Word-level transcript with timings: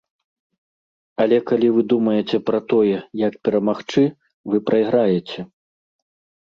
Але 1.25 1.37
калі 1.51 1.67
вы 1.75 1.81
думаеце 1.93 2.37
пра 2.47 2.59
тое, 2.73 2.97
як 3.27 3.33
перамагчы, 3.49 4.03
вы 4.55 4.67
прайграеце. 4.73 5.39